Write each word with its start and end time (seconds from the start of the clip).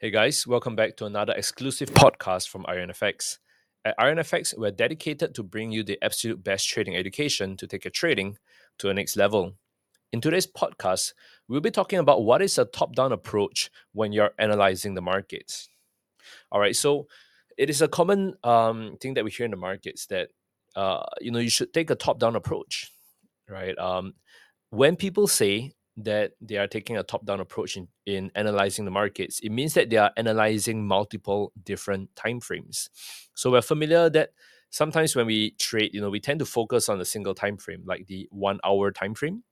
Hey 0.00 0.12
guys, 0.12 0.46
welcome 0.46 0.76
back 0.76 0.96
to 0.98 1.06
another 1.06 1.32
exclusive 1.32 1.90
podcast 1.90 2.48
from 2.50 2.62
IronFX. 2.66 3.38
At 3.84 3.98
IronFX, 3.98 4.56
we're 4.56 4.70
dedicated 4.70 5.34
to 5.34 5.42
bring 5.42 5.72
you 5.72 5.82
the 5.82 5.98
absolute 6.00 6.44
best 6.44 6.68
trading 6.68 6.94
education 6.94 7.56
to 7.56 7.66
take 7.66 7.84
your 7.84 7.90
trading 7.90 8.38
to 8.78 8.86
the 8.86 8.94
next 8.94 9.16
level. 9.16 9.54
In 10.12 10.20
today's 10.20 10.46
podcast, 10.46 11.14
we'll 11.48 11.60
be 11.60 11.72
talking 11.72 11.98
about 11.98 12.22
what 12.22 12.42
is 12.42 12.58
a 12.58 12.64
top 12.64 12.94
down 12.94 13.10
approach 13.10 13.70
when 13.92 14.12
you're 14.12 14.30
analyzing 14.38 14.94
the 14.94 15.02
markets. 15.02 15.68
All 16.52 16.60
right, 16.60 16.76
so 16.76 17.08
it 17.56 17.68
is 17.68 17.82
a 17.82 17.88
common 17.88 18.34
um, 18.44 18.98
thing 19.00 19.14
that 19.14 19.24
we 19.24 19.32
hear 19.32 19.46
in 19.46 19.50
the 19.50 19.56
markets 19.56 20.06
that 20.06 20.28
uh, 20.76 21.02
you 21.20 21.32
know 21.32 21.40
you 21.40 21.50
should 21.50 21.74
take 21.74 21.90
a 21.90 21.96
top 21.96 22.20
down 22.20 22.36
approach, 22.36 22.88
right? 23.48 23.76
Um, 23.76 24.14
when 24.70 24.94
people 24.94 25.26
say 25.26 25.72
that 26.04 26.32
they 26.40 26.56
are 26.56 26.66
taking 26.66 26.96
a 26.96 27.02
top 27.02 27.24
down 27.26 27.40
approach 27.40 27.76
in, 27.76 27.88
in 28.06 28.30
analyzing 28.34 28.84
the 28.84 28.90
markets, 28.90 29.40
it 29.40 29.50
means 29.50 29.74
that 29.74 29.90
they 29.90 29.96
are 29.96 30.12
analyzing 30.16 30.86
multiple 30.86 31.52
different 31.64 32.14
time 32.16 32.40
frames. 32.40 32.88
So 33.34 33.50
we're 33.50 33.62
familiar 33.62 34.08
that 34.10 34.30
sometimes 34.70 35.16
when 35.16 35.26
we 35.26 35.52
trade, 35.52 35.92
you 35.92 36.00
know, 36.00 36.10
we 36.10 36.20
tend 36.20 36.38
to 36.38 36.46
focus 36.46 36.88
on 36.88 37.00
a 37.00 37.04
single 37.04 37.34
time 37.34 37.56
frame, 37.56 37.82
like 37.84 38.06
the 38.06 38.28
one 38.30 38.60
hour 38.64 38.90
time 38.90 39.14
frame. 39.14 39.44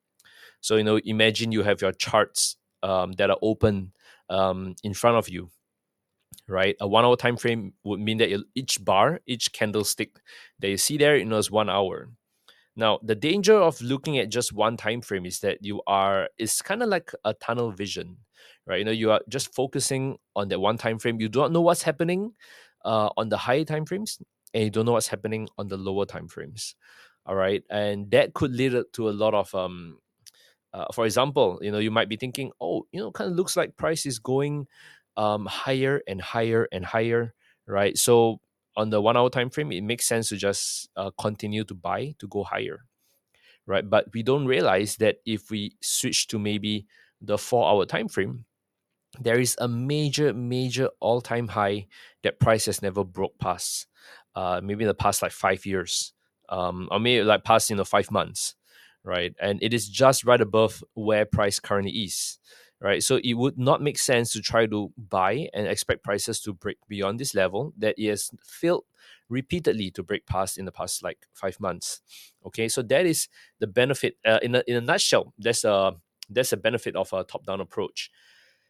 So, 0.60 0.77
you 0.77 0.84
know, 0.84 1.01
imagine 1.04 1.52
you 1.52 1.62
have 1.62 1.80
your 1.80 1.92
charts 1.92 2.56
um, 2.82 3.12
that 3.12 3.30
are 3.30 3.38
open 3.42 3.92
um, 4.30 4.74
in 4.82 4.95
front 4.95 5.16
of 5.16 5.28
you 5.28 5.51
right? 6.48 6.76
A 6.80 6.87
one 6.87 7.04
hour 7.04 7.16
time 7.16 7.37
frame 7.37 7.73
would 7.84 8.01
mean 8.01 8.18
that 8.18 8.45
each 8.54 8.84
bar, 8.84 9.20
each 9.26 9.52
candlestick 9.52 10.20
that 10.60 10.68
you 10.68 10.76
see 10.76 10.96
there, 10.96 11.16
you 11.16 11.24
know, 11.24 11.38
is 11.38 11.51
one 11.51 11.68
hour. 11.68 12.09
Now, 12.76 12.98
the 13.02 13.14
danger 13.14 13.54
of 13.56 13.80
looking 13.80 14.18
at 14.18 14.28
just 14.28 14.52
one 14.52 14.76
time 14.76 15.00
frame 15.00 15.24
is 15.26 15.40
that 15.40 15.58
you 15.64 15.82
are 15.86 16.28
it's 16.38 16.60
kind 16.62 16.82
of 16.82 16.88
like 16.88 17.10
a 17.24 17.34
tunnel 17.34 17.70
vision, 17.70 18.18
right? 18.66 18.78
You 18.78 18.84
know, 18.84 18.90
you 18.92 19.10
are 19.12 19.20
just 19.28 19.54
focusing 19.54 20.18
on 20.36 20.48
that 20.48 20.60
one 20.60 20.76
time 20.78 20.98
frame. 20.98 21.20
You 21.20 21.28
don't 21.28 21.52
know 21.52 21.62
what's 21.62 21.82
happening 21.82 22.32
uh, 22.84 23.10
on 23.16 23.28
the 23.30 23.38
higher 23.38 23.64
time 23.64 23.86
frames, 23.86 24.18
and 24.54 24.64
you 24.64 24.70
don't 24.70 24.84
know 24.86 24.92
what's 24.92 25.09
happening 25.09 25.48
on 25.59 25.68
the 25.68 25.76
lower 25.78 26.04
time 26.06 26.28
frames. 26.28 26.74
All 27.24 27.34
right, 27.34 27.64
and 27.70 28.10
that 28.12 28.34
could 28.34 28.52
lead 28.52 28.74
to 28.92 29.08
a 29.08 29.10
lot 29.12 29.34
of 29.34 29.54
um, 29.54 29.98
uh, 30.73 30.86
for 30.92 31.06
example, 31.06 31.58
you 31.62 31.70
know, 31.70 31.79
you 31.79 31.90
might 31.90 32.08
be 32.08 32.16
thinking, 32.16 32.52
oh, 32.60 32.86
you 32.92 33.01
know, 33.01 33.10
kind 33.10 33.30
of 33.30 33.36
looks 33.36 33.56
like 33.56 33.76
price 33.76 34.04
is 34.06 34.18
going 34.18 34.66
um, 35.16 35.46
higher 35.46 36.02
and 36.06 36.20
higher 36.20 36.68
and 36.73 36.84
higher, 36.84 37.34
right? 37.66 37.96
So 37.96 38.40
on 38.77 38.91
the 38.91 39.01
one 39.01 39.16
hour 39.16 39.30
time 39.30 39.51
frame, 39.51 39.73
it 39.73 39.82
makes 39.85 40.07
sense 40.07 40.29
to 40.29 40.37
just 40.37 40.88
uh, 40.96 41.10
continue 41.19 41.65
to 41.65 41.74
buy 41.74 42.15
to 42.19 42.29
go 42.29 42.45
higher, 42.45 42.80
right? 43.66 43.88
But 43.88 44.07
we 44.13 44.23
don't 44.23 44.46
realize 44.46 44.96
that 44.96 45.16
if 45.24 45.51
we 45.51 45.77
switch 45.80 46.27
to 46.29 46.38
maybe 46.38 46.87
the 47.21 47.38
four 47.38 47.69
hour 47.69 47.87
time 47.87 48.09
frame, 48.09 48.45
there 49.21 49.41
is 49.41 49.57
a 49.59 49.69
major, 49.69 50.32
major 50.35 50.91
all 51.01 51.21
time 51.21 51.49
high 51.49 51.87
that 52.23 52.41
price 52.41 52.66
has 52.66 52.82
never 52.82 53.04
broke 53.04 53.38
past. 53.38 53.87
Uh, 54.35 54.60
maybe 54.63 54.85
in 54.85 54.88
the 54.88 54.95
past 54.95 55.23
like 55.23 55.32
five 55.32 55.65
years, 55.65 56.13
um, 56.51 56.88
or 56.91 57.01
maybe 57.01 57.24
like 57.24 57.43
past 57.43 57.71
you 57.71 57.77
know 57.77 57.85
five 57.85 58.10
months, 58.10 58.54
right? 59.02 59.35
And 59.41 59.59
it 59.63 59.73
is 59.73 59.88
just 59.88 60.24
right 60.24 60.41
above 60.41 60.85
where 60.93 61.24
price 61.24 61.59
currently 61.59 61.93
is 61.93 62.38
right? 62.80 63.02
So 63.02 63.21
it 63.23 63.35
would 63.35 63.59
not 63.59 63.82
make 63.82 63.99
sense 63.99 64.32
to 64.32 64.41
try 64.41 64.66
to 64.66 64.93
buy 64.97 65.49
and 65.55 65.66
expect 65.66 66.05
prices 66.05 66.41
to 66.43 66.53
break 66.53 66.78
beyond 66.88 67.19
this 67.19 67.34
level 67.34 67.72
that 67.78 67.94
it 67.99 68.09
has 68.09 68.31
failed 68.44 68.84
repeatedly 69.28 69.91
to 69.91 70.03
break 70.03 70.27
past 70.27 70.59
in 70.59 70.65
the 70.65 70.72
past 70.72 71.03
like 71.03 71.27
five 71.32 71.59
months. 71.60 72.00
Okay, 72.47 72.69
so 72.69 72.82
that 72.82 73.06
is 73.06 73.28
the 73.59 73.66
benefit. 73.66 74.16
Uh, 74.25 74.38
in 74.43 74.54
a 74.54 74.62
in 74.66 74.77
a 74.77 74.81
nutshell, 74.81 75.32
that's 75.38 75.65
a 75.65 75.94
that's 76.31 76.53
a 76.53 76.56
benefit 76.56 76.97
of 76.97 77.12
a 77.12 77.25
top 77.25 77.47
down 77.47 77.60
approach. 77.60 78.10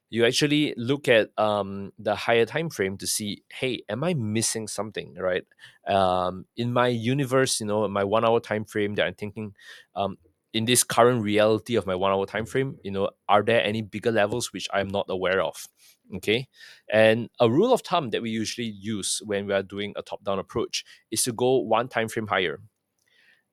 You 0.08 0.24
actually 0.24 0.72
look 0.76 1.08
at 1.08 1.30
um, 1.36 1.92
the 1.98 2.14
higher 2.14 2.46
time 2.46 2.70
frame 2.70 2.96
to 2.98 3.08
see, 3.08 3.42
hey, 3.50 3.82
am 3.88 4.04
I 4.04 4.14
missing 4.14 4.68
something, 4.68 5.16
right? 5.18 5.42
Um, 5.86 6.46
in 6.56 6.72
my 6.72 6.86
universe, 6.86 7.58
you 7.58 7.66
know, 7.66 7.88
my 7.88 8.04
one 8.04 8.24
hour 8.24 8.38
time 8.38 8.64
frame 8.64 8.94
that 8.94 9.06
I'm 9.06 9.14
thinking, 9.14 9.54
um, 9.96 10.16
in 10.52 10.64
this 10.64 10.84
current 10.84 11.22
reality 11.22 11.76
of 11.76 11.86
my 11.86 11.94
one 11.94 12.12
hour 12.12 12.24
time 12.26 12.46
frame 12.46 12.76
you 12.82 12.90
know 12.90 13.10
are 13.28 13.42
there 13.42 13.62
any 13.62 13.82
bigger 13.82 14.10
levels 14.10 14.52
which 14.52 14.68
i'm 14.72 14.88
not 14.88 15.06
aware 15.08 15.42
of? 15.42 15.66
Okay? 16.14 16.48
And 16.92 17.28
a 17.40 17.50
rule 17.50 17.72
of 17.72 17.82
thumb 17.82 18.10
that 18.10 18.22
we 18.22 18.30
usually 18.30 18.66
use 18.66 19.20
when 19.24 19.46
we 19.46 19.52
are 19.52 19.62
doing 19.62 19.92
a 19.96 20.02
top 20.02 20.24
down 20.24 20.38
approach 20.38 20.84
is 21.10 21.22
to 21.24 21.32
go 21.32 21.58
one 21.58 21.88
time 21.88 22.08
frame 22.08 22.28
higher. 22.28 22.60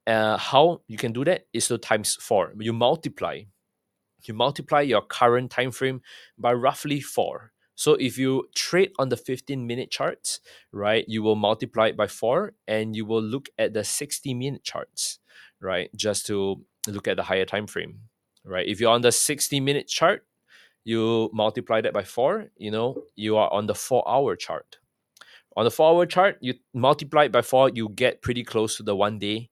Uh, 0.06 0.38
how 0.38 0.82
you 0.88 0.98
can 0.98 1.14
do 1.14 1.24
that 1.24 1.46
is 1.54 1.68
to 1.68 1.78
times 1.78 2.16
four. 2.16 2.54
You 2.60 2.74
multiply. 2.74 3.42
You 4.26 4.34
multiply 4.34 4.82
your 4.82 5.02
current 5.02 5.52
time 5.52 5.72
frame 5.72 6.02
by 6.38 6.54
roughly 6.54 7.00
four. 7.02 7.52
So 7.76 7.94
if 7.96 8.18
you 8.18 8.48
trade 8.56 8.92
on 9.00 9.10
the 9.10 9.18
15 9.18 9.66
minute 9.66 9.90
charts 9.90 10.40
right 10.72 11.06
you 11.08 11.24
will 11.24 11.36
multiply 11.36 11.88
it 11.88 11.98
by 11.98 12.06
four 12.06 12.54
and 12.68 12.96
you 12.96 13.04
will 13.04 13.22
look 13.22 13.50
at 13.58 13.74
the 13.74 13.84
60 13.84 14.32
minute 14.36 14.64
charts 14.64 15.18
right 15.60 15.90
just 15.96 16.28
to 16.28 16.64
look 16.88 17.08
at 17.08 17.18
the 17.18 17.24
higher 17.24 17.46
time 17.46 17.68
frame, 17.68 18.00
right? 18.46 18.68
If 18.68 18.80
you're 18.80 18.92
on 18.92 19.02
the 19.02 19.12
60 19.12 19.60
minute 19.60 19.88
chart, 19.88 20.26
you 20.84 21.30
multiply 21.34 21.82
that 21.82 21.94
by 21.94 22.04
four, 22.04 22.50
you 22.58 22.72
know, 22.72 23.04
you 23.16 23.38
are 23.38 23.52
on 23.52 23.68
the 23.68 23.76
four 23.76 24.08
hour 24.08 24.36
chart. 24.36 24.78
On 25.56 25.64
the 25.64 25.72
four 25.72 25.90
hour 25.94 26.06
chart, 26.06 26.38
you 26.42 26.56
multiply 26.74 27.26
it 27.26 27.32
by 27.32 27.42
four, 27.42 27.70
you 27.70 27.90
get 27.90 28.22
pretty 28.22 28.44
close 28.44 28.78
to 28.78 28.84
the 28.84 28.96
one 28.96 29.20
day 29.20 29.50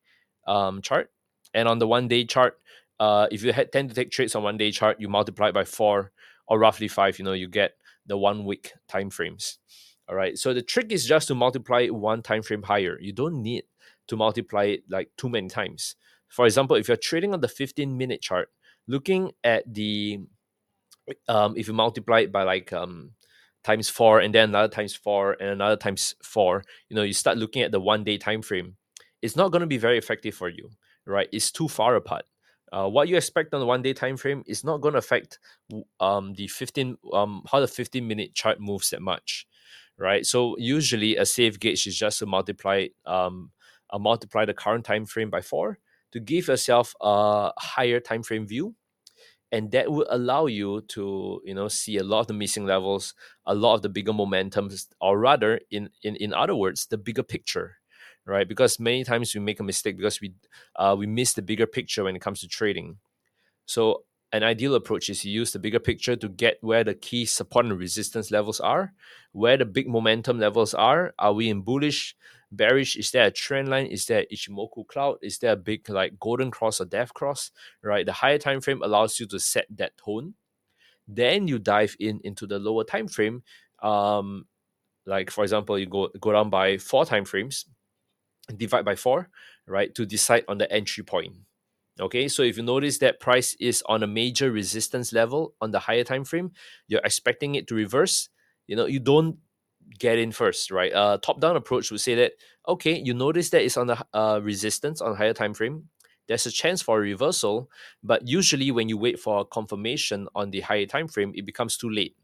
um, 0.47 0.81
chart. 0.81 1.11
And 1.53 1.67
on 1.67 1.79
the 1.79 1.87
one 1.87 2.07
day 2.07 2.25
chart, 2.25 2.59
uh, 2.99 3.27
if 3.31 3.43
you 3.43 3.53
had, 3.53 3.71
tend 3.71 3.89
to 3.89 3.95
take 3.95 4.11
trades 4.11 4.35
on 4.35 4.43
one 4.43 4.57
day 4.57 4.71
chart, 4.71 4.99
you 4.99 5.07
multiply 5.07 5.49
it 5.49 5.53
by 5.53 5.63
four 5.63 6.11
or 6.47 6.59
roughly 6.59 6.87
five, 6.87 7.17
you 7.17 7.25
know, 7.25 7.33
you 7.33 7.47
get 7.47 7.73
the 8.05 8.17
one 8.17 8.45
week 8.45 8.73
time 8.87 9.09
frames. 9.09 9.59
All 10.09 10.15
right. 10.15 10.37
So 10.37 10.53
the 10.53 10.61
trick 10.61 10.91
is 10.91 11.05
just 11.05 11.29
to 11.29 11.35
multiply 11.35 11.87
one 11.87 12.21
time 12.21 12.41
frame 12.41 12.63
higher. 12.63 12.97
You 12.99 13.13
don't 13.13 13.41
need 13.41 13.63
to 14.07 14.17
multiply 14.17 14.65
it 14.65 14.83
like 14.89 15.09
too 15.17 15.29
many 15.29 15.47
times. 15.47 15.95
For 16.31 16.45
example, 16.45 16.75
if 16.77 16.87
you're 16.87 16.97
trading 16.97 17.33
on 17.33 17.41
the 17.41 17.47
15 17.47 17.97
minute 17.97 18.21
chart, 18.21 18.49
looking 18.87 19.31
at 19.43 19.63
the 19.71 20.19
um, 21.27 21.55
if 21.57 21.67
you 21.67 21.73
multiply 21.73 22.21
it 22.21 22.31
by 22.31 22.43
like 22.43 22.71
um, 22.73 23.11
times 23.63 23.89
four 23.89 24.19
and 24.19 24.33
then 24.33 24.49
another 24.49 24.67
times 24.67 24.95
four 24.95 25.33
and 25.39 25.49
another 25.49 25.75
times 25.75 26.15
four, 26.23 26.63
you 26.89 26.95
know, 26.95 27.03
you 27.03 27.13
start 27.13 27.37
looking 27.37 27.61
at 27.61 27.71
the 27.71 27.79
one 27.79 28.03
day 28.03 28.17
time 28.17 28.41
frame. 28.41 28.75
It's 29.21 29.35
not 29.35 29.51
going 29.51 29.61
to 29.61 29.67
be 29.67 29.77
very 29.77 29.97
effective 29.97 30.33
for 30.33 30.49
you, 30.49 30.69
right? 31.05 31.27
It's 31.31 31.51
too 31.51 31.67
far 31.67 31.95
apart. 31.95 32.23
Uh, 32.71 32.87
what 32.87 33.09
you 33.09 33.17
expect 33.17 33.53
on 33.53 33.59
the 33.59 33.65
one 33.65 33.81
day 33.81 33.93
time 33.93 34.15
frame 34.15 34.43
is 34.47 34.63
not 34.63 34.79
going 34.79 34.93
to 34.93 34.99
affect 34.99 35.39
um, 35.99 36.33
the 36.35 36.47
15 36.47 36.97
um, 37.13 37.43
how 37.51 37.59
the 37.59 37.67
15 37.67 38.07
minute 38.07 38.33
chart 38.33 38.61
moves 38.61 38.91
that 38.91 39.01
much 39.01 39.45
right 39.97 40.25
so 40.25 40.55
usually 40.57 41.17
a 41.17 41.25
safe 41.25 41.59
gauge 41.59 41.85
is 41.85 41.97
just 41.97 42.19
to 42.19 42.25
multiply 42.25 42.87
um, 43.05 43.51
uh, 43.89 43.99
multiply 43.99 44.45
the 44.45 44.53
current 44.53 44.85
time 44.85 45.05
frame 45.05 45.29
by 45.29 45.41
four 45.41 45.79
to 46.11 46.19
give 46.19 46.47
yourself 46.47 46.93
a 47.01 47.51
higher 47.57 47.99
time 47.99 48.23
frame 48.23 48.47
view 48.47 48.75
and 49.51 49.71
that 49.71 49.91
will 49.91 50.07
allow 50.09 50.45
you 50.45 50.81
to 50.87 51.41
you 51.45 51.53
know 51.53 51.67
see 51.67 51.97
a 51.97 52.03
lot 52.03 52.21
of 52.21 52.27
the 52.27 52.33
missing 52.33 52.65
levels 52.65 53.13
a 53.45 53.55
lot 53.55 53.75
of 53.75 53.81
the 53.81 53.89
bigger 53.89 54.13
momentums 54.13 54.87
or 54.99 55.19
rather 55.19 55.59
in 55.71 55.89
in, 56.03 56.15
in 56.17 56.33
other 56.33 56.55
words 56.55 56.85
the 56.87 56.97
bigger 56.97 57.23
picture 57.23 57.77
right? 58.23 58.47
Because 58.47 58.79
many 58.79 59.03
times 59.03 59.33
we 59.33 59.41
make 59.41 59.59
a 59.59 59.63
mistake 59.63 59.97
because 59.97 60.21
we 60.21 60.33
uh, 60.75 60.95
we 60.97 61.07
miss 61.07 61.33
the 61.33 61.41
bigger 61.41 61.65
picture 61.65 62.03
when 62.03 62.15
it 62.15 62.21
comes 62.21 62.39
to 62.41 62.47
trading. 62.47 62.97
So 63.65 64.03
an 64.31 64.43
ideal 64.43 64.75
approach 64.75 65.09
is 65.09 65.21
to 65.21 65.29
use 65.29 65.51
the 65.53 65.59
bigger 65.59 65.79
picture 65.79 66.15
to 66.15 66.29
get 66.29 66.57
where 66.61 66.83
the 66.83 66.93
key 66.95 67.25
support 67.25 67.65
and 67.65 67.77
resistance 67.77 68.31
levels 68.31 68.59
are. 68.59 68.93
Where 69.33 69.57
the 69.57 69.65
big 69.65 69.87
momentum 69.87 70.39
levels 70.39 70.73
are 70.73 71.13
are 71.19 71.33
we 71.33 71.49
in 71.49 71.61
bullish 71.61 72.15
bearish? 72.51 72.95
Is 72.95 73.11
there 73.11 73.27
a 73.27 73.31
trend 73.31 73.69
line? 73.69 73.87
Is 73.87 74.05
there 74.05 74.25
Ichimoku 74.31 74.87
cloud? 74.87 75.17
Is 75.21 75.39
there 75.39 75.53
a 75.53 75.57
big 75.57 75.89
like 75.89 76.19
golden 76.19 76.51
cross 76.51 76.81
or 76.81 76.85
death 76.85 77.13
cross? 77.13 77.51
Right. 77.83 78.05
The 78.05 78.13
higher 78.13 78.37
time 78.37 78.61
frame 78.61 78.81
allows 78.81 79.19
you 79.19 79.27
to 79.27 79.39
set 79.39 79.65
that 79.77 79.97
tone. 79.97 80.35
Then 81.07 81.47
you 81.47 81.59
dive 81.59 81.95
in 81.99 82.21
into 82.23 82.47
the 82.47 82.59
lower 82.59 82.83
time 82.83 83.07
frame. 83.07 83.43
Um, 83.81 84.45
like 85.05 85.31
for 85.31 85.43
example, 85.43 85.79
you 85.79 85.85
go 85.87 86.09
go 86.19 86.31
down 86.31 86.49
by 86.49 86.77
four 86.77 87.05
time 87.05 87.25
frames, 87.25 87.65
divide 88.55 88.85
by 88.85 88.95
four, 88.95 89.29
right, 89.67 89.93
to 89.95 90.05
decide 90.05 90.45
on 90.47 90.57
the 90.57 90.71
entry 90.71 91.03
point. 91.03 91.33
Okay, 91.99 92.27
so 92.27 92.43
if 92.43 92.57
you 92.57 92.63
notice 92.63 92.99
that 92.99 93.19
price 93.19 93.55
is 93.59 93.83
on 93.87 94.01
a 94.01 94.07
major 94.07 94.51
resistance 94.51 95.11
level 95.11 95.53
on 95.61 95.71
the 95.71 95.79
higher 95.79 96.03
time 96.03 96.23
frame, 96.23 96.51
you're 96.87 97.01
expecting 97.03 97.55
it 97.55 97.67
to 97.67 97.75
reverse. 97.75 98.29
You 98.67 98.75
know, 98.75 98.85
you 98.85 98.99
don't 98.99 99.37
get 99.99 100.17
in 100.17 100.31
first, 100.31 100.71
right? 100.71 100.93
Uh, 100.93 101.17
top 101.17 101.39
down 101.39 101.55
approach 101.55 101.91
would 101.91 102.01
say 102.01 102.15
that 102.15 102.33
okay, 102.67 102.97
you 102.97 103.13
notice 103.13 103.49
that 103.49 103.63
it's 103.63 103.77
on 103.77 103.87
the 103.87 103.97
uh, 104.13 104.39
resistance 104.41 105.01
on 105.01 105.15
higher 105.15 105.33
time 105.33 105.53
frame. 105.53 105.89
There's 106.27 106.45
a 106.45 106.51
chance 106.51 106.81
for 106.81 106.97
a 106.97 107.01
reversal, 107.01 107.69
but 108.03 108.27
usually 108.27 108.71
when 108.71 108.87
you 108.87 108.97
wait 108.97 109.19
for 109.19 109.41
a 109.41 109.45
confirmation 109.45 110.27
on 110.35 110.51
the 110.51 110.61
higher 110.61 110.85
time 110.85 111.07
frame, 111.07 111.31
it 111.35 111.45
becomes 111.45 111.75
too 111.75 111.89
late, 111.89 112.15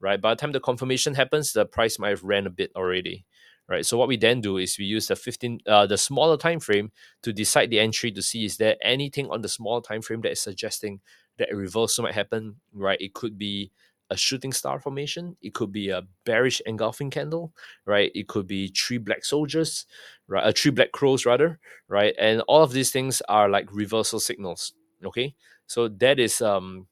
right? 0.00 0.20
By 0.20 0.30
the 0.34 0.40
time 0.40 0.52
the 0.52 0.60
confirmation 0.60 1.14
happens, 1.14 1.52
the 1.52 1.66
price 1.66 1.98
might 1.98 2.08
have 2.08 2.24
ran 2.24 2.46
a 2.46 2.50
bit 2.50 2.72
already, 2.74 3.24
right? 3.68 3.84
So 3.84 3.96
what 3.98 4.08
we 4.08 4.16
then 4.16 4.40
do 4.40 4.56
is 4.56 4.78
we 4.78 4.86
use 4.86 5.06
the 5.06 5.16
15, 5.16 5.60
uh, 5.66 5.86
the 5.86 5.98
smaller 5.98 6.36
time 6.36 6.58
frame 6.60 6.90
to 7.22 7.32
decide 7.32 7.70
the 7.70 7.78
entry 7.78 8.10
to 8.12 8.22
see 8.22 8.44
is 8.44 8.56
there 8.56 8.76
anything 8.82 9.30
on 9.30 9.42
the 9.42 9.48
small 9.48 9.80
time 9.80 10.02
frame 10.02 10.22
that 10.22 10.32
is 10.32 10.40
suggesting 10.40 11.00
that 11.38 11.52
a 11.52 11.56
reversal 11.56 12.04
might 12.04 12.14
happen, 12.14 12.56
right? 12.72 13.00
It 13.00 13.14
could 13.14 13.38
be 13.38 13.70
a 14.12 14.16
shooting 14.16 14.52
star 14.52 14.78
formation. 14.78 15.36
It 15.40 15.54
could 15.54 15.72
be 15.72 15.88
a 15.88 16.02
bearish 16.24 16.60
engulfing 16.66 17.10
candle, 17.10 17.52
right? 17.86 18.12
It 18.14 18.28
could 18.28 18.46
be 18.46 18.68
three 18.68 18.98
black 18.98 19.24
soldiers, 19.24 19.86
right? 20.28 20.44
Uh, 20.44 20.52
three 20.54 20.70
black 20.70 20.92
crows 20.92 21.24
rather, 21.24 21.58
right? 21.88 22.14
And 22.18 22.42
all 22.42 22.62
of 22.62 22.72
these 22.72 22.92
things 22.92 23.22
are 23.28 23.48
like 23.48 23.72
reversal 23.72 24.20
signals. 24.20 24.74
Okay, 25.04 25.34
so 25.66 25.88
that 25.88 26.20
is 26.20 26.40
um 26.42 26.86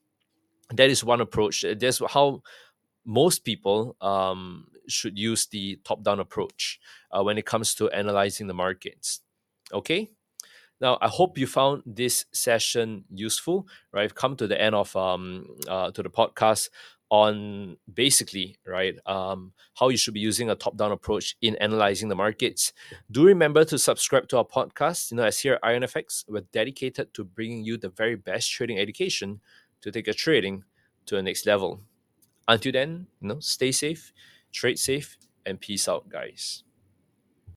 that 0.73 0.89
is 0.89 1.03
one 1.03 1.21
approach. 1.21 1.63
That's 1.79 2.01
how 2.09 2.41
most 3.05 3.45
people 3.45 3.95
um 4.01 4.67
should 4.87 5.17
use 5.17 5.45
the 5.47 5.79
top-down 5.83 6.19
approach 6.19 6.79
uh, 7.11 7.23
when 7.23 7.37
it 7.37 7.45
comes 7.45 7.75
to 7.75 7.89
analyzing 7.91 8.47
the 8.47 8.53
markets. 8.53 9.21
Okay. 9.71 10.09
Now, 10.81 10.97
I 10.99 11.07
hope 11.07 11.37
you 11.37 11.47
found 11.47 11.83
this 11.85 12.25
session 12.33 13.05
useful. 13.13 13.67
Right, 13.93 14.03
I've 14.03 14.15
come 14.15 14.35
to 14.37 14.47
the 14.47 14.59
end 14.59 14.75
of 14.75 14.95
um 14.95 15.45
uh, 15.67 15.91
to 15.91 16.03
the 16.03 16.09
podcast 16.09 16.69
on 17.11 17.75
basically 17.93 18.55
right 18.65 18.95
um, 19.05 19.51
how 19.75 19.89
you 19.89 19.97
should 19.97 20.13
be 20.13 20.21
using 20.21 20.49
a 20.49 20.55
top-down 20.55 20.93
approach 20.93 21.35
in 21.41 21.55
analyzing 21.57 22.07
the 22.07 22.15
markets. 22.15 22.71
Do 23.11 23.25
remember 23.25 23.65
to 23.65 23.77
subscribe 23.77 24.29
to 24.29 24.37
our 24.37 24.45
podcast. 24.45 25.11
You 25.11 25.17
know, 25.17 25.23
as 25.23 25.37
here 25.37 25.55
at 25.55 25.61
IronFX, 25.61 26.23
we're 26.29 26.47
dedicated 26.53 27.13
to 27.13 27.25
bringing 27.25 27.63
you 27.65 27.77
the 27.77 27.89
very 27.89 28.15
best 28.15 28.49
trading 28.49 28.79
education 28.79 29.41
to 29.81 29.91
take 29.91 30.07
your 30.07 30.13
trading 30.13 30.63
to 31.05 31.15
the 31.15 31.21
next 31.21 31.45
level. 31.45 31.81
Until 32.47 32.71
then, 32.71 33.07
you 33.19 33.27
know, 33.27 33.39
stay 33.39 33.73
safe, 33.73 34.13
trade 34.53 34.79
safe, 34.79 35.17
and 35.45 35.59
peace 35.59 35.89
out, 35.89 36.07
guys. 36.07 36.63